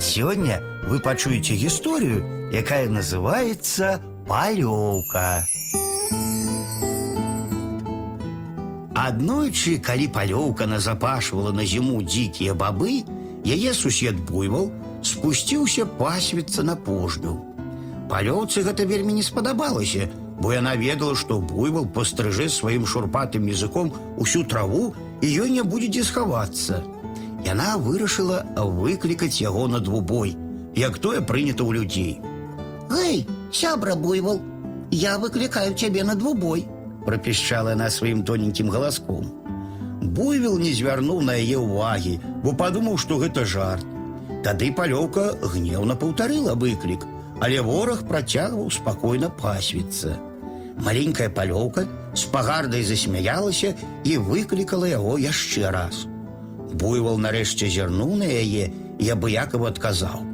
[0.00, 5.46] Сегодня вы пачуеце гісторыю, якая называется палёўка.
[8.94, 13.04] Аднойчы, калі палёўка назапашвала на зіму дзікія бабы,
[13.44, 14.70] яе сусед буйвал
[15.02, 17.36] спусціўся пасвіцца на пожню.
[18.08, 20.08] Палёўцы гэта вельмі не спадабалася,
[20.40, 25.88] бо яна ведала, што буйвал пастрыжэ сваім шурпатым языком усю траву і ёй не будзе
[25.88, 26.82] дзе схавацца.
[27.44, 30.36] Яна вырашыла выклікаць яго на двубой,
[30.74, 32.20] як тое прынята ў людзей.
[32.90, 34.40] Эй, сябра буйвол,
[34.90, 36.66] я выкликаю тебе на двубой.
[37.04, 39.32] пропищала она своим тоненьким голоском.
[40.00, 43.84] Буйвел не звярнуў на яе ўвагі, бо падумаў, што гэта жарт.
[44.44, 47.06] Тады палёўка гневна паўтарыла выклік,
[47.40, 50.16] але вораг працягваў спакойна пасвіцца.
[50.76, 53.74] Маленькая палёўка з пагардай засмяялася
[54.04, 56.04] і выклікала яго яшчэ раз.
[56.74, 60.24] Буйвал нарэшце зірнуў на яе і абыякова адказаў.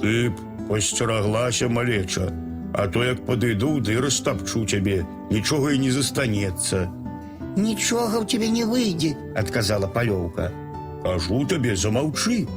[0.00, 0.36] Ты б
[0.68, 2.32] посцераглася малеча,
[2.74, 6.88] а то як падыду, ды растапчу цябе, нічога і не застанецца.
[7.56, 9.16] Ничего у тебя не выйдет.
[9.36, 10.50] адказала палёўка.
[11.04, 12.48] Кажу табе, замаўчы.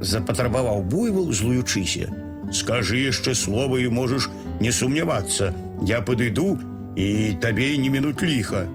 [0.00, 2.08] Запатрабаваў буйвал, злуючыся.
[2.52, 5.52] Скажы яшчэ слова і можаш не сумнявацца.
[5.82, 6.58] Я падыду
[6.96, 8.66] і табе не мінут ліха.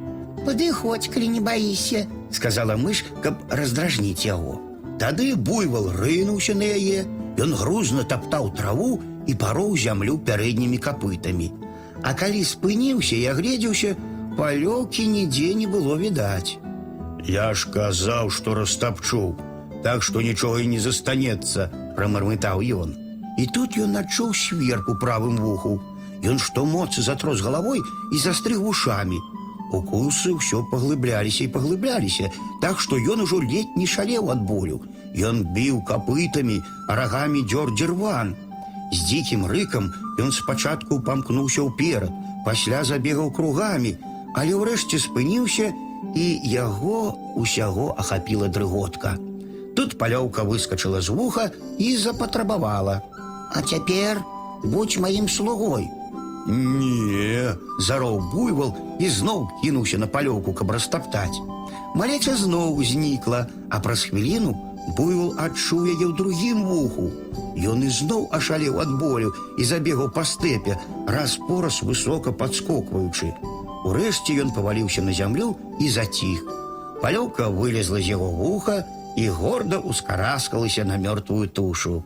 [0.45, 2.05] Подыходь, коли не боишься.
[2.31, 4.59] сказала мыш, каб раздражніць яго.
[4.99, 7.05] Тады буйвал рынуўся на яе,
[7.39, 11.52] ён грузна таптаў траву і пароў зямлю пярэднімі капытамі.
[12.03, 13.95] А калі спыніўся і агледзеўся,
[14.38, 16.59] палёўкі нідзе не было відаць.
[17.23, 19.33] Я ж казаў, што растапчу,
[19.83, 22.95] Так што нічога і не застанецца, прамармытаў ён.
[23.38, 25.81] І тут ён адчуў сверб у правым вуху.
[26.23, 27.83] Ён што моцы затрос галавой
[28.16, 29.19] і застрыг вушамі.
[29.73, 32.29] Укусы ўсё паглыбляліся і паглыбляліся,
[32.61, 34.81] так што ён ужо ледь не шалеў ад болю.
[35.17, 38.35] Ён біў капытамі, а рагамі дзёр дзірван.
[38.93, 39.89] З дзікім рыкам
[40.21, 42.13] ён спачатку памкнуўся ўперад,
[42.45, 43.97] пасля забегаў кругамі,
[44.38, 45.73] але ўрэшце спыніўся
[46.13, 49.17] і яго усяго ахапіла дрыготка.
[49.73, 53.01] Тут палёўка выскочыла з вуха і запатрабавала.
[53.53, 54.22] А теперь
[54.63, 55.89] будь моим слугой.
[56.47, 61.39] Не, зароў буйвал і зноў кінуўся на палёўку, каб растаптаць.
[61.95, 64.51] Малеця зноў знікла, а праз хвіліну
[64.97, 67.07] буйвал адчуў яе ў другім вуху.
[67.56, 70.75] Ён ізноў ашалеў ад болю і забегаў па стэпе,
[71.07, 73.31] раз пораз высока падскокваючы.
[73.88, 76.44] Урэшце ён паваліўся на зямлю і заціх.
[77.00, 78.84] Палёўка вылезла з яго вуха
[79.16, 82.03] і горда ускараскалася на мёртвую тушу.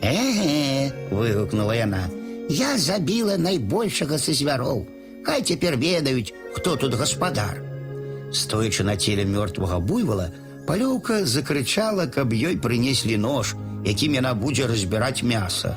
[0.00, 2.08] Эге, выгукнула яна.
[2.48, 4.86] Я забила найбольшага са звяроў.
[5.22, 7.60] Хай цяпер ведаюць, хто тут гаспадар.
[8.32, 10.30] Стоячы на целе мёртвага буйвала,
[10.66, 13.54] палёўка закрычала, каб ёй прынеслі нож,
[13.84, 15.76] якім яна будзе разбіраць мяса.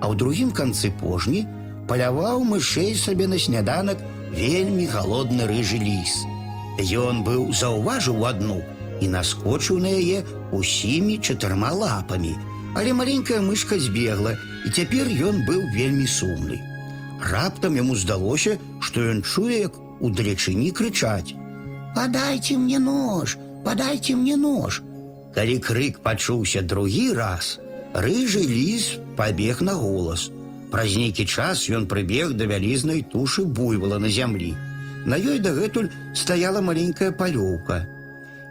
[0.00, 1.46] А ў другім канцы пожні
[1.88, 3.98] паляваў мышэй сабе на сняданак
[4.30, 6.24] вельмі галодны рыжы ліс.
[6.76, 8.60] Ён быў заўважыў адну
[9.00, 12.36] і наскочыў на яе усімі чатырма лапамі,
[12.76, 16.60] але маленькая мышка збегла, і цяпер ён быў вельмі сумны.
[17.20, 21.34] Раптам яму здалося, што ён чуе, як удалечыні крычаць.
[21.94, 24.82] Подайте мне нож, подайте мне нож.
[25.34, 27.58] Калі крык пачуўся другі раз,
[27.94, 30.30] рыжы ліс пабег на голас.
[30.70, 34.54] Праз нейкі час ён прыбег да вялізнай тушы буйвала на зямлі.
[35.06, 37.86] На ёй дагэтуль стаяла маленькая палёўка.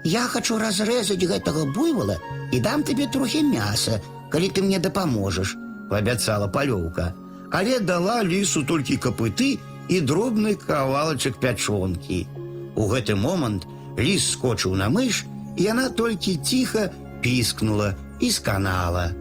[0.05, 2.17] Я хочу разрэзаць гэтага буйвола
[2.53, 5.57] і дам табе трохі мяса, калі ты мне дапаможаш.
[5.89, 7.13] паабяцала палёўка,
[7.51, 12.27] але дала лісу толькі капыты і дробны кавалачак пячонкі.
[12.75, 15.23] У гэты момант ліс скочыў на мыш,
[15.55, 16.89] і яна толькі ціха
[17.21, 19.11] піскнула і сканала.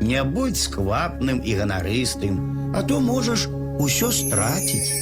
[0.00, 3.48] Не будь сквапным і ганарыстым, а то можаш
[3.80, 4.92] усё страціць.